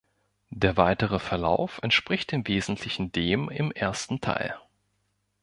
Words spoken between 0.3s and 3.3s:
Der weitere Verlauf entspricht im Wesentlichen